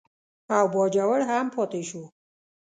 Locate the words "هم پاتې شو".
1.29-2.03